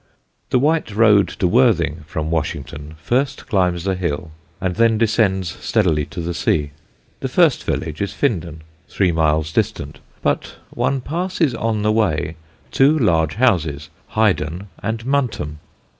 [0.49, 6.07] The white road to Worthing from Washington first climbs the hills and then descends steadily
[6.07, 6.71] to the sea.
[7.19, 12.35] The first village is Findon, three miles distant, but one passes on the way
[12.71, 15.59] two large houses, Highden and Muntham.